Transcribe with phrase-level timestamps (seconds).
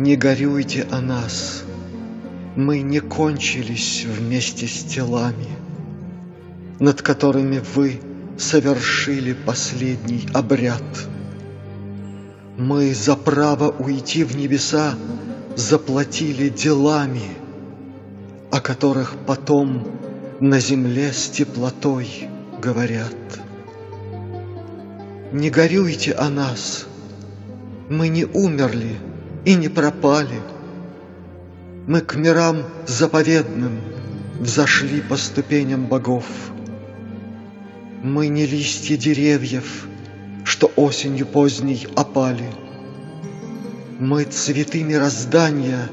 [0.00, 1.62] Не горюйте о нас,
[2.56, 5.50] мы не кончились вместе с телами,
[6.78, 8.00] Над которыми вы
[8.38, 10.82] совершили последний обряд.
[12.56, 14.94] Мы за право уйти в небеса
[15.54, 17.28] заплатили делами,
[18.50, 19.86] О которых потом
[20.40, 23.12] на земле с теплотой говорят.
[25.30, 26.86] Не горюйте о нас,
[27.90, 28.96] мы не умерли
[29.44, 30.40] и не пропали.
[31.86, 33.80] Мы к мирам заповедным
[34.38, 36.24] взошли по ступеням богов.
[38.02, 39.86] Мы не листья деревьев,
[40.44, 42.50] что осенью поздней опали.
[43.98, 45.88] Мы цветы мироздания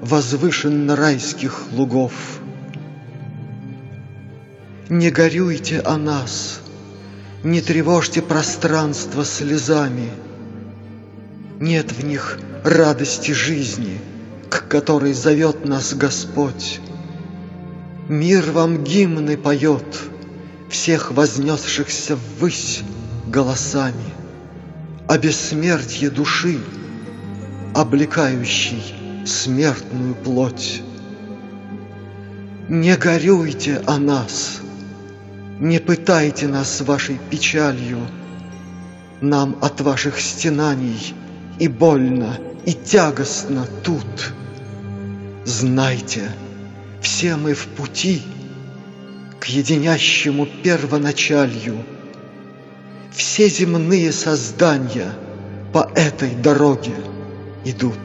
[0.00, 2.12] возвышенно райских лугов.
[4.88, 6.60] Не горюйте о нас,
[7.42, 10.10] не тревожьте пространство слезами.
[11.60, 14.00] Нет в них радости жизни,
[14.50, 16.80] к которой зовет нас Господь.
[18.08, 20.00] Мир вам гимны поет,
[20.68, 22.82] всех вознесшихся ввысь
[23.28, 24.04] голосами,
[25.06, 26.58] о бессмертье души,
[27.72, 28.82] облекающей
[29.24, 30.82] смертную плоть.
[32.68, 34.60] Не горюйте о нас,
[35.60, 38.00] не пытайте нас вашей печалью,
[39.20, 41.14] Нам от ваших стенаний
[41.58, 44.32] и больно, и тягостно тут.
[45.44, 46.30] Знайте,
[47.00, 48.22] все мы в пути
[49.40, 51.84] к единящему первоначалью.
[53.12, 55.12] Все земные создания
[55.72, 56.94] по этой дороге
[57.64, 57.98] идут.